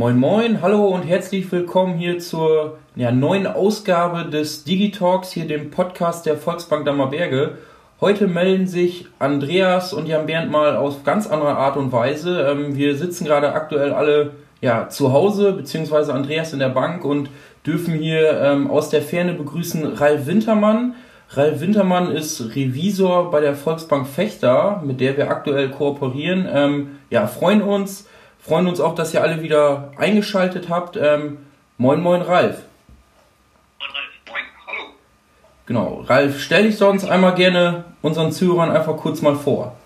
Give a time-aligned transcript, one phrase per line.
[0.00, 5.70] Moin Moin, hallo und herzlich willkommen hier zur ja, neuen Ausgabe des Digitalks, hier dem
[5.70, 7.58] Podcast der Volksbank Dammerberge.
[8.00, 12.48] Heute melden sich Andreas und Jan Bernd mal auf ganz andere Art und Weise.
[12.48, 14.30] Ähm, wir sitzen gerade aktuell alle
[14.62, 17.28] ja, zu Hause, beziehungsweise Andreas in der Bank und
[17.66, 20.94] dürfen hier ähm, aus der Ferne begrüßen Ralf Wintermann.
[21.28, 26.48] Ralf Wintermann ist Revisor bei der Volksbank Fechter, mit der wir aktuell kooperieren.
[26.50, 28.08] Ähm, ja, freuen uns,
[28.44, 30.96] freuen uns auch, dass ihr alle wieder eingeschaltet habt.
[30.96, 31.46] Ähm,
[31.78, 32.62] moin, moin, Ralf.
[33.78, 34.10] Moin, Ralf.
[34.28, 34.94] Moin, hallo.
[35.66, 39.76] Genau, Ralf, stell dich sonst einmal gerne unseren Zuhörern einfach kurz mal vor.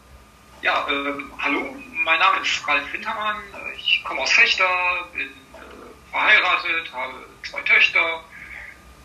[0.62, 1.60] Ja, ähm, hallo,
[2.04, 3.36] mein Name ist Ralf Wintermann.
[3.76, 4.64] Ich komme aus Fechter,
[5.12, 8.20] bin äh, verheiratet, habe zwei Töchter.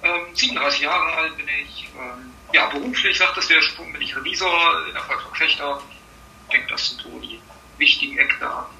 [0.01, 1.89] Ähm, 37 Jahre alt bin ich.
[1.95, 5.81] Ähm, ja, beruflich, sagtest du ja schon, bin ich Revisor in der Volksbank Fechter.
[6.47, 7.39] Ich denke, das sind so die
[7.77, 8.78] wichtigen Eckdaten.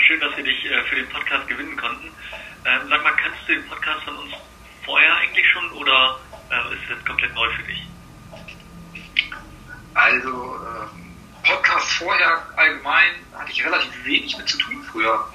[0.00, 2.08] Schön, dass wir dich äh, für den Podcast gewinnen konnten.
[2.64, 4.32] Ähm, sag mal, kannst du den Podcast von uns
[4.84, 6.18] vorher eigentlich schon oder
[6.50, 7.82] äh, ist es jetzt komplett neu für dich?
[9.94, 15.28] Also, ähm, Podcast vorher allgemein hatte ich relativ wenig mit zu tun früher.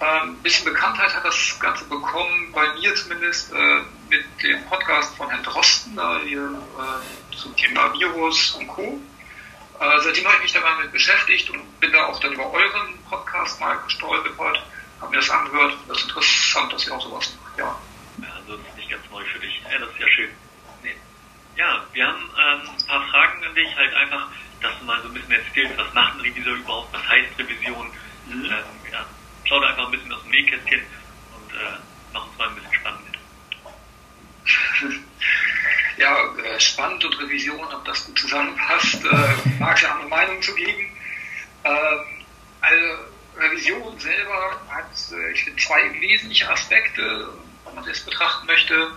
[0.00, 5.16] Ein ähm, bisschen Bekanntheit hat das Ganze bekommen, bei mir zumindest, äh, mit dem Podcast
[5.16, 9.00] von Herrn Drosten, da wir äh, zum Thema Virus und Co.
[9.80, 13.02] Äh, seitdem habe ich mich dabei mit beschäftigt und bin da auch dann über euren
[13.08, 14.62] Podcast mal gestolpert,
[15.00, 15.76] habe mir das angehört.
[15.88, 17.76] Das ist interessant, dass ihr auch sowas macht, ja.
[18.18, 19.62] Ja, also das ist nicht ganz neu für dich.
[19.70, 20.30] Ja, das ist ja schön.
[20.82, 20.96] Nee.
[21.56, 24.28] Ja, wir haben ähm, ein paar Fragen an dich, halt einfach,
[24.60, 27.90] dass du mal so ein bisschen erzählst, was macht ein Revisor überhaupt, was heißt Revision.
[28.26, 28.44] Mhm.
[28.44, 29.06] Ähm, ja,
[29.44, 30.82] schau da einfach ein bisschen aus dem Nähkästchen
[31.34, 31.78] und äh,
[32.12, 33.18] mach uns mal ein bisschen spannend.
[36.02, 40.42] Ja, äh, spannend und Revision, ob das gut zusammenpasst, äh, mag es ja andere Meinungen
[40.42, 40.90] zu geben.
[41.64, 42.00] Ähm,
[42.60, 42.86] also
[43.38, 47.28] Revision selber hat, äh, ich finde, zwei wesentliche Aspekte,
[47.64, 48.90] wenn man das betrachten möchte.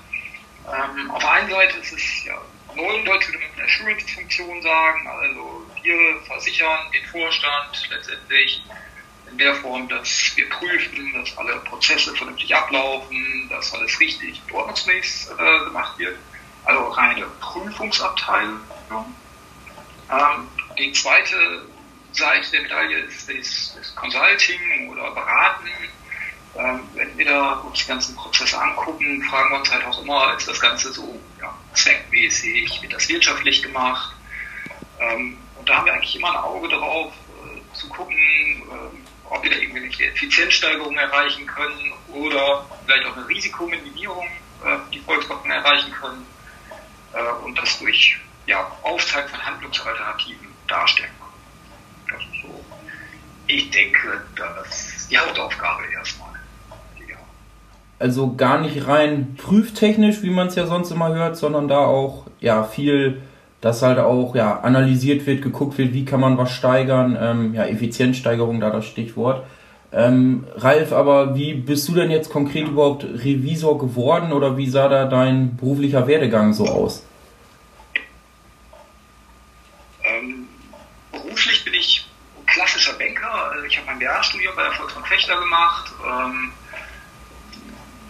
[0.68, 2.42] Ähm, auf der einen Seite ist es ja
[2.76, 8.62] Neudeutsch würde man eine Assurance-Funktion sagen, also wir versichern den Vorstand letztendlich
[9.32, 14.52] in der Form, dass wir prüfen, dass alle Prozesse vernünftig ablaufen, dass alles richtig und
[14.52, 16.18] ordnungsmäßig äh, gemacht wird
[16.66, 18.60] also reine Prüfungsabteilung.
[20.12, 21.66] Ähm, die zweite
[22.12, 25.70] Seite der Medaille ist das, das Consulting oder Beraten.
[26.58, 30.36] Ähm, wenn wir da uns die ganzen Prozesse angucken, fragen wir uns halt auch immer,
[30.38, 34.16] ist das Ganze so ja, zweckmäßig, wird das wirtschaftlich gemacht?
[35.00, 39.44] Ähm, und da haben wir eigentlich immer ein Auge drauf, äh, zu gucken, äh, ob
[39.44, 44.26] wir da irgendwelche Effizienzsteigerungen erreichen können oder vielleicht auch eine Risikominimierung
[44.64, 46.26] äh, die Volksbanken erreichen können
[47.14, 48.18] äh, und das durch
[48.48, 52.18] ja, Aufzeigen von Handlungsalternativen darstellen können.
[52.18, 52.66] Das ist so,
[53.48, 56.36] ich denke, das ist die Hauptaufgabe erstmal.
[57.98, 62.26] Also gar nicht rein prüftechnisch, wie man es ja sonst immer hört, sondern da auch
[62.42, 63.22] ja viel,
[63.62, 67.66] dass halt auch ja analysiert wird, geguckt wird, wie kann man was steigern, ähm, ja
[67.66, 69.46] Effizienzsteigerung da das Stichwort.
[69.96, 74.90] Ähm, Ralf, aber wie bist du denn jetzt konkret überhaupt Revisor geworden oder wie sah
[74.90, 77.06] da dein beruflicher Werdegang so aus?
[80.04, 80.50] Ähm,
[81.14, 82.06] beruflich bin ich
[82.46, 83.52] klassischer Banker.
[83.52, 86.52] Also ich habe mein BA-Studium bei der Volksbank Fechter gemacht, ähm,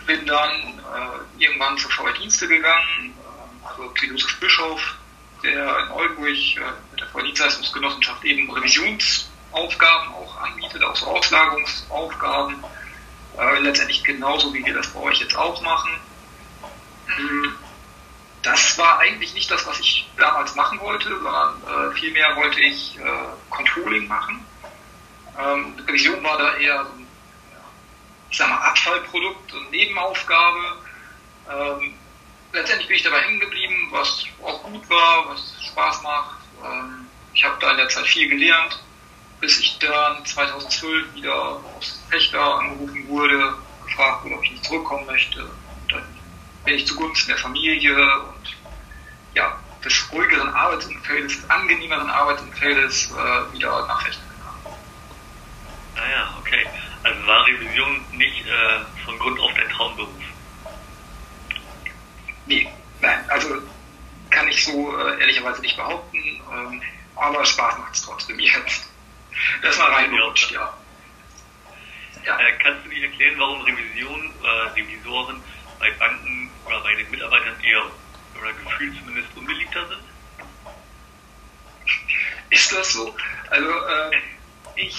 [0.07, 4.95] bin dann äh, irgendwann zur VW gegangen, äh, also zu Josef Bischof,
[5.43, 9.29] der in Oldenburg äh, mit der VW eben Revisions
[10.75, 12.63] Anbietet, auch so Auslagerungsaufgaben.
[13.37, 15.99] Äh, letztendlich genauso, wie wir das bei euch jetzt auch machen.
[17.07, 17.55] Hm,
[18.41, 22.97] das war eigentlich nicht das, was ich damals machen wollte, sondern äh, vielmehr wollte ich
[22.97, 23.01] äh,
[23.49, 24.45] Controlling machen.
[25.37, 27.07] Ähm, Revision war da eher so ein,
[28.29, 30.77] ich sag mal, Abfallprodukt und Nebenaufgabe.
[31.51, 31.93] Ähm,
[32.53, 36.37] letztendlich bin ich dabei hängen geblieben, was auch gut war, was Spaß macht.
[36.63, 38.79] Ähm, ich habe da in der Zeit viel gelernt
[39.45, 43.53] bis ich dann 2012 wieder aus Fechter angerufen wurde,
[43.85, 45.43] gefragt wurde, ob ich nicht zurückkommen möchte.
[45.43, 46.03] Und dann
[46.63, 47.93] bin ich zugunsten der Familie
[48.23, 48.55] und
[49.35, 54.77] ja, des ruhigeren Arbeitsumfeldes, des angenehmeren Arbeitsumfeldes äh, wieder nach Fechter gegangen.
[55.95, 56.65] Ah ja, okay.
[57.03, 60.23] Also war Revision nicht äh, von Grund auf dein Traumberuf?
[62.47, 62.67] Nee,
[62.99, 63.61] nein, also
[64.31, 66.81] kann ich so äh, ehrlicherweise nicht behaupten, ähm,
[67.15, 68.84] aber Spaß macht es trotzdem jetzt.
[69.65, 70.77] Das war reingerutscht, ja.
[72.23, 72.39] ja.
[72.39, 74.47] Äh, kannst du mir erklären, warum Revision, äh,
[74.79, 75.41] Revisoren
[75.79, 77.81] bei Banken oder bei den Mitarbeitern eher
[78.39, 80.03] oder gefühlt zumindest unbeliebter sind?
[82.51, 83.15] Ist das so?
[83.49, 84.21] Also äh,
[84.75, 84.95] ich,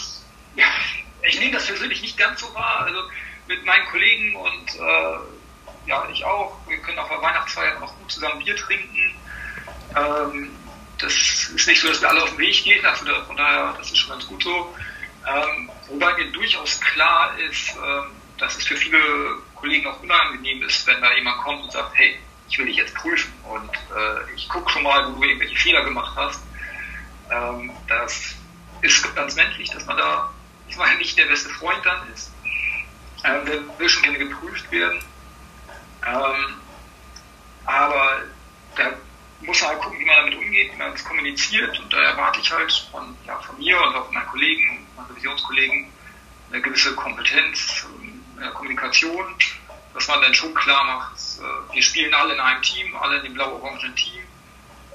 [0.57, 0.67] ja,
[1.23, 2.81] ich nehme das persönlich nicht ganz so wahr.
[2.81, 2.99] Also
[3.47, 5.19] mit meinen Kollegen und äh,
[5.87, 6.59] ja, ich auch.
[6.67, 9.15] Wir können auf der Weihnachtsfeier noch gut zusammen Bier trinken.
[9.95, 10.51] Ähm,
[10.99, 13.89] das ist nicht so, dass wir alle auf den Weg gehen, also von daher, das
[13.89, 14.75] ist schon ganz gut so.
[15.27, 18.99] Ähm, wobei mir durchaus klar ist, ähm, dass es für viele
[19.55, 22.95] Kollegen auch unangenehm ist, wenn da jemand kommt und sagt, hey, ich will dich jetzt
[22.95, 26.41] prüfen und äh, ich gucke schon mal, wo du irgendwelche Fehler gemacht hast.
[27.31, 28.37] Ähm, das
[28.83, 30.31] ist ganz menschlich, dass man da,
[30.69, 32.31] ich meine, nicht der beste Freund dann ist.
[33.25, 35.03] Ähm, der will schon gerne geprüft werden.
[36.07, 36.55] Ähm,
[37.65, 38.23] aber
[38.77, 38.93] da
[39.41, 41.79] muss halt gucken, wie man damit umgeht, wie man es kommuniziert.
[41.79, 44.97] Und da erwarte ich halt von, ja, von mir und auch von meinen Kollegen und
[44.97, 45.93] meinen Revisionskollegen
[46.51, 49.35] eine gewisse Kompetenz in der Kommunikation,
[49.95, 53.25] dass man dann schon klar macht, äh, wir spielen alle in einem Team, alle in
[53.25, 54.23] dem blau-orangen Team.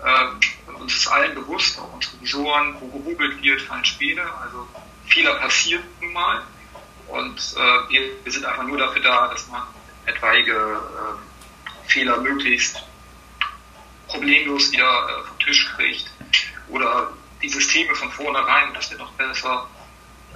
[0.04, 4.22] Äh, uns ist allen bewusst, auch uns Revisoren, wo gehobelt wird, fallen Späne.
[4.42, 4.68] Also
[5.08, 6.42] Fehler passieren nun mal.
[7.08, 7.90] Und äh,
[8.24, 9.64] wir, sind einfach nur dafür da, dass man
[10.06, 12.82] etwaige äh, Fehler möglichst
[14.12, 16.12] problemlos wieder äh, vom Tisch kriegt
[16.70, 19.68] oder die Systeme von vornherein, das wird noch besser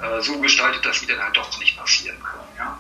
[0.02, 2.50] äh, so gestaltet, dass sie dann halt doch nicht passieren können.
[2.58, 2.78] Ja?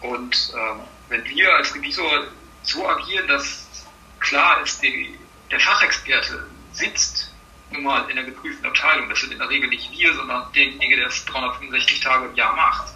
[0.00, 2.26] Und ähm, wenn wir als Revisor
[2.62, 3.66] so agieren, dass
[4.20, 5.18] klar ist, die,
[5.50, 7.30] der Fachexperte sitzt
[7.70, 10.96] nun mal in der geprüften Abteilung, das sind in der Regel nicht wir, sondern derjenige,
[10.96, 12.92] der es 365 Tage im Jahr macht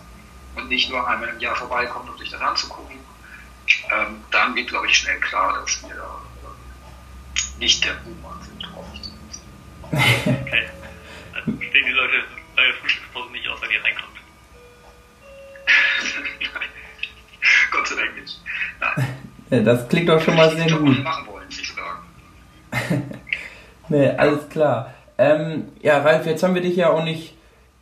[0.54, 2.98] und nicht nur einmal im Jahr vorbeikommt, um sich das anzugucken,
[3.90, 6.17] ähm, dann wird, glaube ich, schnell klar, dass wir da
[7.58, 9.42] nicht der Boomer sind, zumindest.
[10.46, 10.64] Okay.
[11.34, 12.24] Also stehen die Leute
[12.56, 14.08] bei der Frühstückspause nicht aus, wenn ihr reinkommt.
[16.40, 16.50] Nein.
[17.72, 18.40] Gott sei Dank nicht.
[19.50, 19.64] Nein.
[19.64, 21.02] das klingt doch schon mal sehr gut.
[21.02, 23.10] Machen wollen, nicht sagen.
[23.88, 24.94] nee, alles klar.
[25.16, 27.34] Ähm, ja, Ralf, jetzt haben wir dich ja auch nicht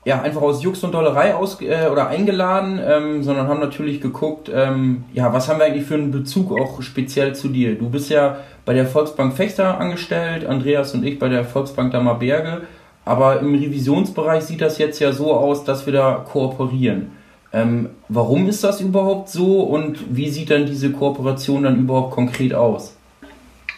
[0.07, 4.49] ja, einfach aus Jux und Dollerei aus, äh, oder eingeladen, ähm, sondern haben natürlich geguckt,
[4.55, 7.77] ähm, ja, was haben wir eigentlich für einen Bezug auch speziell zu dir?
[7.77, 12.67] Du bist ja bei der Volksbank Fechter angestellt, Andreas und ich bei der Volksbank Dammerberge,
[13.05, 17.17] aber im Revisionsbereich sieht das jetzt ja so aus, dass wir da kooperieren.
[17.53, 22.53] Ähm, warum ist das überhaupt so und wie sieht dann diese Kooperation dann überhaupt konkret
[22.53, 22.97] aus?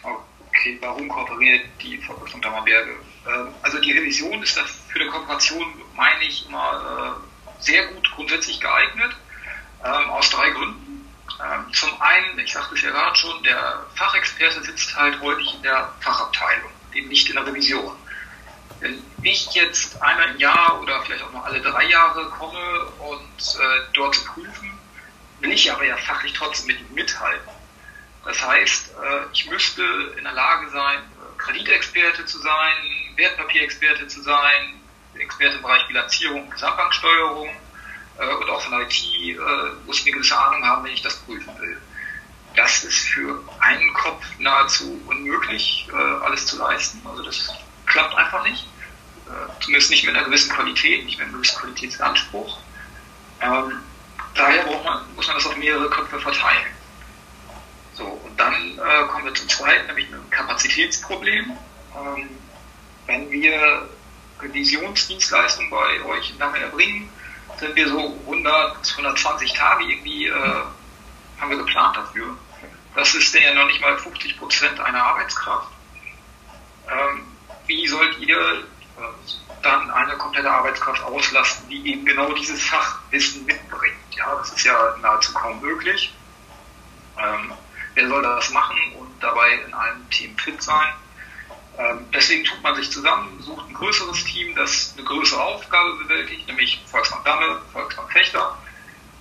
[0.01, 2.91] Okay, warum kooperiert die Volksbank Dammerberge?
[3.27, 8.59] Ähm, also die Revision ist für eine Kooperation, meine ich, immer äh, sehr gut grundsätzlich
[8.59, 9.15] geeignet,
[9.85, 10.88] ähm, aus drei Gründen.
[11.41, 15.63] Ähm, zum einen, ich sagte es ja gerade schon, der Fachexperte sitzt halt häufig in
[15.63, 17.95] der Fachabteilung, eben nicht in der Revision.
[18.81, 23.55] Wenn ich jetzt einmal im Jahr oder vielleicht auch noch alle drei Jahre komme und
[23.55, 24.77] äh, dort zu prüfen,
[25.39, 27.49] will ich aber ja fachlich trotzdem mit ihm mithalten.
[28.25, 29.83] Das heißt, äh, ich müsste
[30.17, 30.99] in der Lage sein,
[31.37, 32.75] Kreditexperte zu sein,
[33.15, 34.79] Wertpapierexperte zu sein,
[35.15, 37.49] Experte im Bereich Bilanzierung Gesamtbanksteuerung
[38.19, 39.37] äh, und auch von IT äh,
[39.85, 41.81] muss ich eine gewisse Ahnung haben, wenn ich das prüfen will.
[42.55, 47.01] Das ist für einen Kopf nahezu unmöglich, äh, alles zu leisten.
[47.07, 47.49] Also das
[47.85, 48.67] klappt einfach nicht.
[49.27, 52.57] Äh, zumindest nicht mit einer gewissen Qualität, nicht mit einem gewissen Qualitätsanspruch.
[53.41, 53.79] Ähm,
[54.35, 56.67] daher man, muss man das auf mehrere Köpfe verteilen.
[57.93, 61.51] So, und dann äh, kommen wir zum zweiten, nämlich einem Kapazitätsproblem.
[61.95, 62.29] Ähm,
[63.05, 63.89] wenn wir
[64.41, 67.09] Revisionsdienstleistungen bei euch Damme erbringen,
[67.59, 70.63] sind wir so 100, 120 Tage irgendwie, äh,
[71.39, 72.37] haben wir geplant dafür.
[72.95, 75.69] Das ist ja noch nicht mal 50 Prozent einer Arbeitskraft.
[76.89, 77.25] Ähm,
[77.67, 79.01] wie sollt ihr äh,
[79.61, 83.95] dann eine komplette Arbeitskraft auslasten, die eben genau dieses Fachwissen mitbringt?
[84.11, 86.13] Ja, das ist ja nahezu kaum möglich.
[87.17, 87.53] Ähm,
[87.93, 90.93] wer soll das machen und dabei in allen Themen fit sein?
[91.79, 96.45] Ähm, deswegen tut man sich zusammen, sucht ein größeres Team, das eine größere Aufgabe bewältigt,
[96.45, 98.57] nämlich Volksbank Damme, Volksbank Fechter.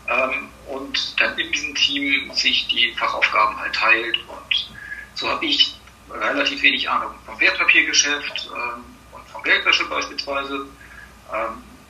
[0.09, 4.19] Ähm, und dann in diesem Team sich die Fachaufgaben halt teilt.
[4.27, 4.71] Und
[5.15, 5.79] so habe ich
[6.11, 10.67] relativ wenig Ahnung vom Wertpapiergeschäft ähm, und vom Geldwäsche beispielsweise.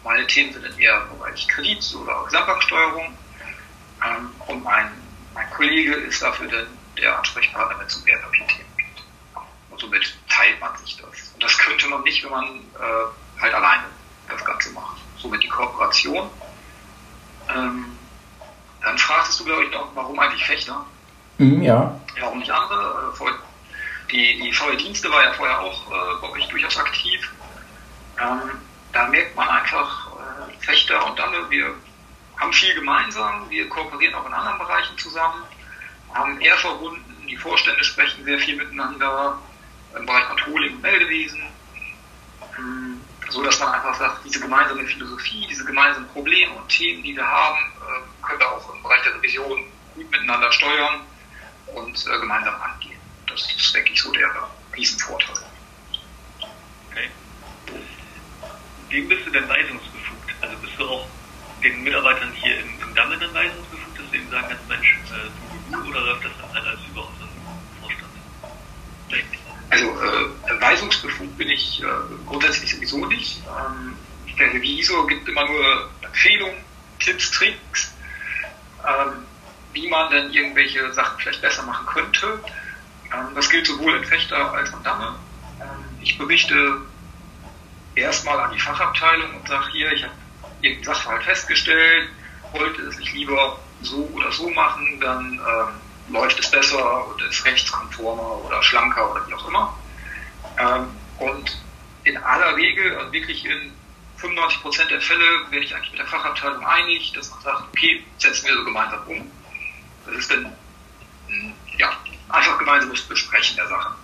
[0.03, 3.17] Meine Themen sind dann eher im Bereich Kredit oder Gesamtbanksteuerung.
[4.49, 4.91] Und mein,
[5.33, 8.68] mein Kollege ist dafür dann der Ansprechpartner, wenn es um Wertpapierthemen geht.
[9.78, 11.32] Und somit teilt man sich das.
[11.35, 13.85] Und das könnte man nicht, wenn man äh, halt alleine
[14.28, 14.97] das Ganze macht.
[15.16, 16.28] Somit die Kooperation.
[17.49, 17.97] Ähm,
[18.82, 20.85] dann fragtest du, glaube ich, noch, warum eigentlich Fechter?
[21.38, 22.00] Mhm, ja.
[22.20, 23.14] Warum nicht andere?
[23.20, 27.32] Äh, die, die VW-Dienste war ja vorher auch äh, glaube ich, durchaus aktiv.
[28.20, 28.50] Ähm,
[28.92, 31.73] da merkt man einfach, äh, Fechter und Damme, wir
[32.37, 35.44] haben viel gemeinsam, wir kooperieren auch in anderen Bereichen zusammen,
[36.14, 39.38] haben eher verbunden, die Vorstände sprechen sehr viel miteinander
[39.97, 41.42] im Bereich Controlling und Meldewesen.
[42.59, 47.02] Ähm, so so dass man einfach sagt, diese gemeinsame Philosophie, diese gemeinsamen Probleme und Themen,
[47.02, 49.64] die wir haben, äh, können wir auch im Bereich der Revision
[49.95, 51.00] gut miteinander steuern
[51.75, 52.99] und äh, gemeinsam angehen.
[53.26, 54.28] Das ist, denke ich, so der
[54.75, 55.35] Riesenvorteil.
[58.90, 60.35] Wem bist du denn weisungsbefugt?
[60.40, 61.07] Also bist du auch
[61.62, 65.71] den Mitarbeitern hier in, in Damme dann weisungsbefugt, dass du ihnen sagen kannst, Mensch, äh,
[65.71, 67.28] du, du, oder läuft das dann halt alles über unseren
[67.80, 68.11] Vorstand?
[69.71, 71.87] Also äh, weisungsbefugt bin ich äh,
[72.27, 73.43] grundsätzlich sowieso nicht.
[73.47, 73.97] Ähm,
[74.38, 76.57] der Revisor gibt immer nur Empfehlungen,
[77.00, 77.95] Tipps, Tricks,
[78.87, 79.25] ähm,
[79.73, 82.41] wie man denn irgendwelche Sachen vielleicht besser machen könnte.
[83.12, 85.19] Ähm, das gilt sowohl in Fechter als auch Damme.
[85.61, 86.83] Ähm, ich berichte
[87.95, 90.15] erstmal an die Fachabteilung und sage hier, ich habe
[90.62, 92.09] irgendeinen Sachverhalt festgestellt,
[92.53, 97.45] wollte es nicht lieber so oder so machen, dann ähm, läuft es besser und ist
[97.45, 99.79] rechtskonformer oder schlanker oder wie auch immer.
[100.59, 100.88] Ähm,
[101.19, 101.59] und
[102.05, 103.73] in aller Regel, also wirklich in
[104.19, 108.05] 95 Prozent der Fälle, werde ich eigentlich mit der Fachabteilung einig, dass man sagt, okay,
[108.19, 109.31] setzen wir so gemeinsam um.
[110.07, 110.53] Das ist dann
[111.77, 111.93] ja,
[112.29, 113.95] einfach gemeinsames Besprechen der Sachen.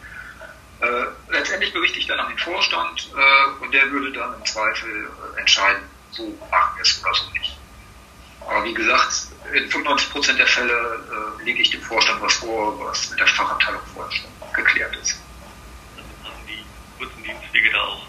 [0.81, 5.09] Äh, letztendlich berichte ich dann an den Vorstand äh, und der würde dann im Zweifel
[5.37, 7.57] äh, entscheiden, so machen wir es oder so nicht.
[8.47, 13.11] Aber wie gesagt, in 95% der Fälle äh, lege ich dem Vorstand was vor, was
[13.11, 15.24] mit der Fachabteilung vorher schon geklärt ist.
[17.65, 18.07] Dienstwege da auch?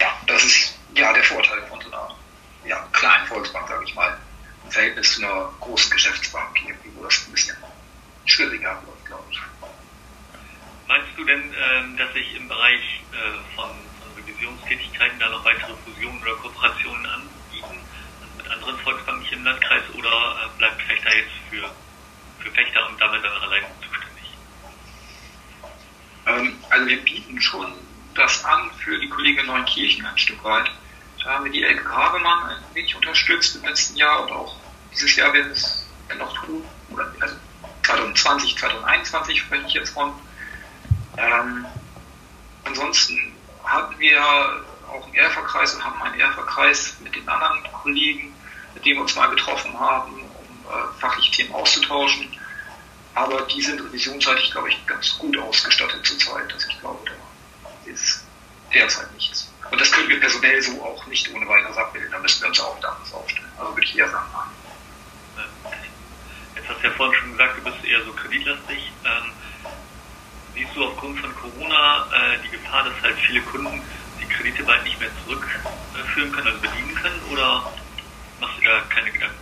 [0.00, 2.16] Ja, das ist ja der Vorteil von so einer
[2.64, 4.16] ja, kleinen Volksbank, sage ich mal,
[4.64, 6.58] im Verhältnis zu einer großen Geschäftsbank,
[6.94, 7.56] wo das ein bisschen
[8.26, 9.40] schwieriger wird, glaube ich.
[10.86, 13.70] Meinst du denn, ähm, dass sich im Bereich äh, von
[14.16, 17.80] Revisionstätigkeiten da noch weitere Fusionen oder Kooperationen anbieten
[18.20, 21.70] also mit anderen Volksbanken hier im Landkreis oder äh, bleibt Fechter jetzt für,
[22.40, 24.08] für Fechter und damit dann allein zuständig?
[26.26, 27.87] Ähm, also wir bieten schon
[28.18, 30.70] das an für die Kollegen in Neunkirchen ein Stück weit.
[31.22, 34.56] Da haben wir die Elke Habemann ein wenig unterstützt im letzten Jahr und auch
[34.92, 35.86] dieses Jahr werden es
[36.18, 36.64] noch tun.
[36.90, 37.36] Oder, also
[37.82, 40.12] 2020, 2021 spreche ich jetzt von.
[41.16, 41.66] Ähm,
[42.64, 43.32] ansonsten
[43.64, 44.20] hatten wir
[44.88, 48.34] auch einen Erferkreis und haben einen Erferkreis mit den anderen Kollegen,
[48.74, 52.28] mit denen wir uns mal getroffen haben, um äh, fachliche Themen auszutauschen.
[53.14, 56.52] Aber die sind revisionsseitig, glaube ich, ganz gut ausgestattet zurzeit.
[56.52, 57.12] Also ich glaube, da
[57.88, 58.24] ist
[58.72, 59.52] derzeit nichts.
[59.70, 62.10] Und das können wir personell so auch nicht ohne weiteres abbilden.
[62.10, 63.48] Da müssen wir uns auch wieder anders aufstellen.
[63.58, 65.74] Also würde ich eher sagen, nein.
[66.54, 68.92] Jetzt hast du ja vorhin schon gesagt, du bist eher so kreditlastig.
[69.04, 69.32] Ähm,
[70.54, 73.82] siehst du aufgrund von Corona äh, die Gefahr, dass halt viele Kunden
[74.20, 77.72] die Kredite bald nicht mehr zurückführen können, also bedienen können, oder
[78.40, 79.36] machst du da keine Gedanken?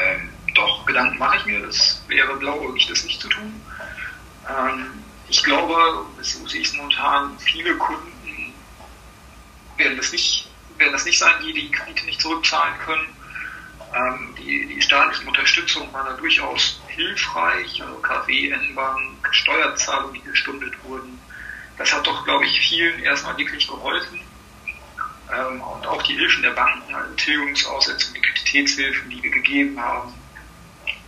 [0.00, 1.60] Ähm, doch, Gedanken mache ich mir.
[1.60, 3.60] Das wäre blauäugig, das nicht zu tun.
[4.48, 5.01] Ähm,
[5.32, 8.52] ich glaube, so sehe ich es momentan, viele Kunden
[9.78, 13.08] werden das nicht, werden das nicht sein, die die Kredite nicht zurückzahlen können.
[13.94, 20.74] Ähm, die, die staatliche Unterstützung war da durchaus hilfreich, also KW, N-Bank, Steuerzahlungen, die gestundet
[20.84, 21.18] wurden.
[21.78, 24.20] Das hat doch, glaube ich, vielen erstmal wirklich geholfen.
[25.32, 30.12] Ähm, und auch die Hilfen der Banken, also Tilgungsaussetzung, Liquiditätshilfen, die wir gegeben haben,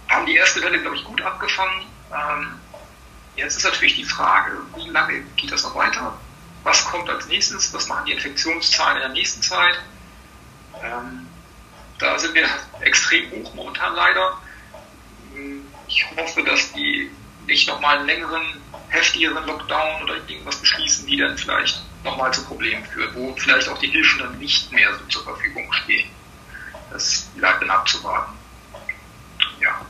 [0.09, 1.85] haben die erste Welle, glaube ich, gut abgefangen.
[2.11, 2.61] Ähm,
[3.37, 6.17] jetzt ist natürlich die Frage, wie lange geht das noch weiter?
[6.63, 7.73] Was kommt als nächstes?
[7.75, 9.79] Was machen die Infektionszahlen in der nächsten Zeit?
[10.83, 11.27] Ähm,
[11.99, 12.49] da sind wir
[12.81, 14.39] extrem hoch momentan leider.
[15.87, 17.11] Ich hoffe, dass die
[17.47, 18.43] nicht nochmal einen längeren,
[18.89, 23.79] heftigeren Lockdown oder irgendwas beschließen, die dann vielleicht nochmal zu Problemen führt, wo vielleicht auch
[23.79, 26.09] die Hilfen dann nicht mehr so zur Verfügung stehen.
[26.91, 28.33] Das bleibt dann abzuwarten.
[29.61, 29.81] Ja.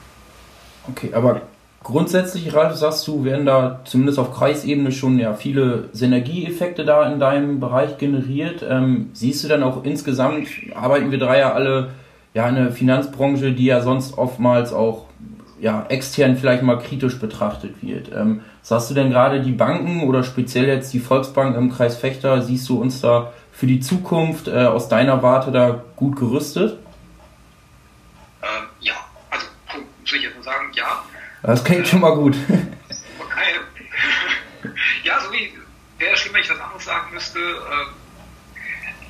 [0.89, 1.43] Okay, aber
[1.85, 7.21] grundsätzlich, Ralf, sagst du, werden da zumindest auf Kreisebene schon ja viele Synergieeffekte da in
[7.21, 8.65] deinem Bereich generiert.
[8.69, 11.91] Ähm, siehst du dann auch insgesamt, arbeiten wir drei ja alle
[12.33, 15.07] ja eine Finanzbranche, die ja sonst oftmals auch
[15.61, 18.11] ja, extern vielleicht mal kritisch betrachtet wird.
[18.13, 22.43] Ähm, sagst du denn gerade die Banken oder speziell jetzt die Volksbank im Kreis Fechter,
[22.43, 26.77] siehst du uns da für die Zukunft äh, aus deiner Warte da gut gerüstet?
[28.43, 28.95] Ähm, ja,
[29.31, 29.47] also
[30.01, 31.05] muss ich jetzt mal sagen, ja.
[31.45, 32.35] Das klingt schon mal gut.
[33.19, 33.61] Okay.
[35.05, 35.53] ja, so wie
[35.99, 37.39] wäre schlimm, wenn ich was anderes sagen müsste.
[37.39, 37.87] Ähm,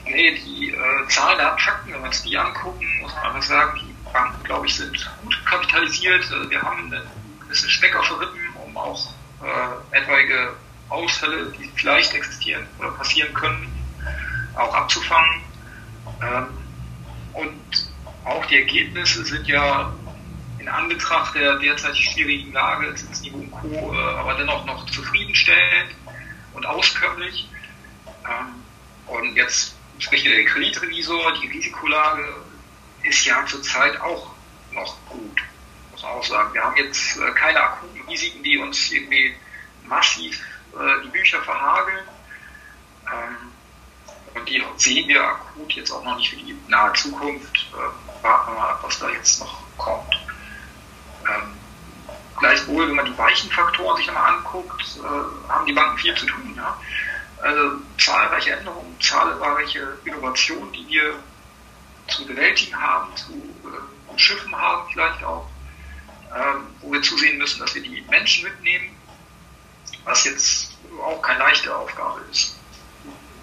[0.05, 3.81] nee, die äh, Zahlen, Daten, Fakten, wenn wir uns die angucken, muss man einfach sagen,
[3.81, 6.29] die Banken, glaube ich, sind gut kapitalisiert.
[6.33, 7.03] Also wir haben eine
[7.41, 10.55] gewisse Speck auf Rippen, um auch äh, etwaige
[10.89, 13.73] Ausfälle, die vielleicht existieren oder passieren können,
[14.57, 15.41] auch abzufangen.
[16.21, 16.47] Ähm,
[17.33, 17.93] und
[18.25, 19.93] auch die Ergebnisse sind ja
[20.65, 25.95] in Anbetracht der derzeit schwierigen Lage, Zinsniveau und Co., äh, aber dennoch noch zufriedenstellend
[26.55, 27.51] und auskömmlich.
[28.25, 28.55] Ähm,
[29.07, 32.25] und jetzt spricht der Kreditrevisor, die Risikolage
[33.03, 34.31] ist ja zurzeit auch
[34.73, 35.43] noch gut,
[35.93, 36.55] muss man auch sagen.
[36.55, 39.35] Wir haben jetzt äh, keine akuten Risiken, die uns irgendwie
[39.87, 40.41] massiv
[40.73, 42.05] äh, die Bücher verhageln.
[43.13, 43.37] Ähm,
[44.35, 47.55] und die sehen wir akut jetzt auch noch nicht für die nahe Zukunft.
[47.75, 50.24] Äh, warten wir mal ab, was da jetzt noch kommt.
[52.45, 56.27] Gleichwohl, wenn man die weichen Faktoren sich einmal anguckt, äh, haben die Banken viel zu
[56.27, 56.53] tun.
[56.55, 56.79] Ja?
[57.41, 61.15] Also zahlreiche Änderungen, zahlreiche Innovationen, die wir
[62.07, 65.49] zu bewältigen haben, zu äh, umschiffen haben vielleicht auch,
[66.37, 68.95] ähm, wo wir zusehen müssen, dass wir die Menschen mitnehmen,
[70.05, 72.59] was jetzt auch keine leichte Aufgabe ist.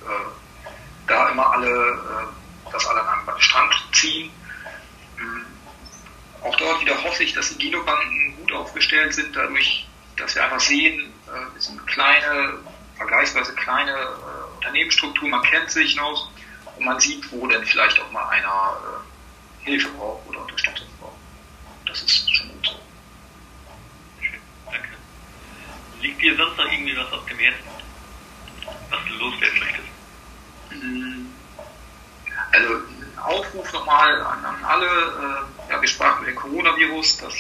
[0.06, 4.32] Äh, da immer alle, äh, das alle an den Strang ziehen.
[5.18, 5.46] Ähm,
[6.44, 8.21] auch dort wieder hoffe ich, dass die Genobanken
[8.52, 12.60] gut aufgestellt sind, dadurch, dass wir einfach sehen, äh, wir sind kleine,
[12.98, 16.30] vergleichsweise kleine äh, Unternehmensstruktur, man kennt sich noch
[16.78, 18.78] und man sieht, wo denn vielleicht auch mal einer
[19.64, 21.16] äh, Hilfe braucht oder Unterstützung braucht.
[21.86, 22.80] Das ist schon gut so.
[24.22, 24.90] Schön, danke.
[26.02, 27.64] Liegt dir sonst noch irgendwie was auf dem Herzen,
[28.90, 29.88] was du loswerden möchtest?
[30.72, 31.26] Mm,
[32.52, 37.34] also ein Aufruf nochmal an, an alle, äh, ja, wir sprachen über den Coronavirus, das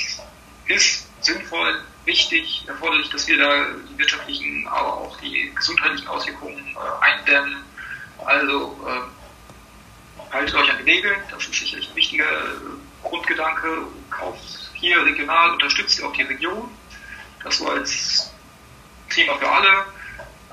[0.67, 7.05] ist sinnvoll, wichtig, erforderlich, dass wir da die wirtschaftlichen, aber auch die gesundheitlichen Auswirkungen äh,
[7.05, 7.63] eindämmen.
[8.25, 13.87] Also äh, haltet euch an die Regeln, das ist sicherlich ein wichtiger äh, Grundgedanke.
[14.09, 16.69] Kauft hier regional, unterstützt auch die Region.
[17.43, 18.33] Das so als
[19.09, 19.85] Thema für alle.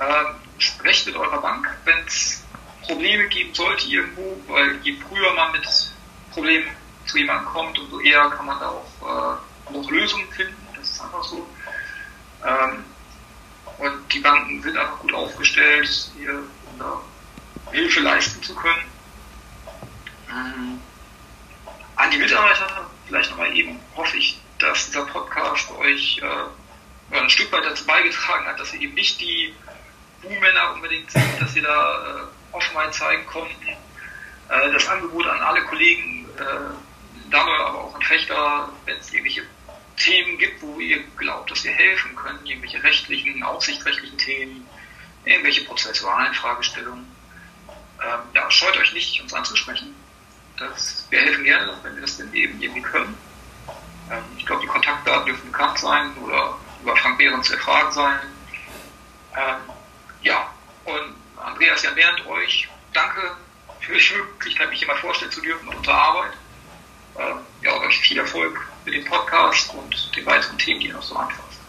[0.01, 2.45] Ähm, sprecht mit eurer Bank, wenn es
[2.83, 5.67] Probleme geben sollte irgendwo, weil je früher man mit
[6.33, 6.69] Problemen
[7.07, 10.57] zu jemandem kommt, umso eher kann man da auch äh, noch Lösungen finden.
[10.77, 11.47] Das ist einfach so.
[12.45, 12.85] Ähm,
[13.79, 16.43] und die Banken sind einfach gut aufgestellt, hier
[17.71, 18.85] Hilfe leisten zu können.
[20.31, 20.81] Ähm,
[21.97, 27.51] an die Mitarbeiter vielleicht nochmal eben hoffe ich, dass dieser Podcast euch äh, ein Stück
[27.53, 29.55] weit dazu beigetragen hat, dass ihr eben nicht die
[30.23, 33.69] Buhmänner unbedingt sind, dass ihr da äh, Offenheit zeigen konnten.
[33.69, 39.43] Äh, das Angebot an alle Kollegen, äh, dabei aber auch an Fechter, wenn es irgendwelche
[39.99, 44.67] Themen gibt, wo ihr glaubt, dass wir helfen können, irgendwelche rechtlichen, aufsichtsrechtlichen Themen,
[45.25, 47.07] irgendwelche prozessualen Fragestellungen,
[48.03, 49.95] ähm, ja, scheut euch nicht, uns anzusprechen.
[50.57, 53.17] Das, wir helfen gerne, wenn wir das denn eben irgendwie können.
[54.11, 58.21] Ähm, ich glaube, die Kontaktdaten dürfen bekannt sein oder über Frank Behrens zu erfragen sein.
[59.37, 59.57] Ähm,
[60.23, 60.53] ja,
[60.85, 63.37] und Andreas, ja, während euch, danke
[63.81, 66.33] für die Möglichkeit, mich hier mal vorstellen zu dürfen und unsere Arbeit.
[67.19, 71.03] Ähm, ja, euch viel Erfolg mit dem Podcast und den weiteren Themen, die ihr noch
[71.03, 71.61] so anfasst.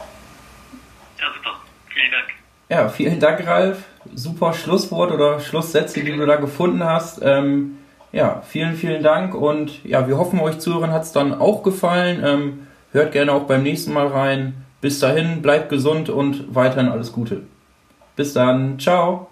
[1.19, 1.59] Ja, super.
[1.89, 2.27] Vielen Dank.
[2.69, 3.83] Ja, vielen Dank, Ralf.
[4.13, 7.19] Super Schlusswort oder Schlusssätze, die du da gefunden hast.
[7.21, 7.77] Ähm,
[8.11, 12.23] ja, vielen, vielen Dank und ja, wir hoffen, euch Zuhörern hat es dann auch gefallen.
[12.23, 14.65] Ähm, hört gerne auch beim nächsten Mal rein.
[14.81, 17.43] Bis dahin, bleibt gesund und weiterhin alles Gute.
[18.15, 19.28] Bis dann, ciao.